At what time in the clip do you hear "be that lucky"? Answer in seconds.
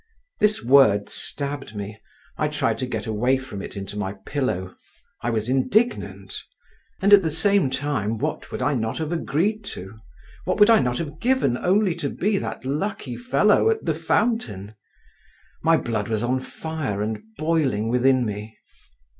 12.09-13.15